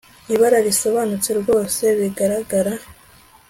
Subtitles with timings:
[0.33, 2.73] Ibara rirasobanutse rwose biragaragara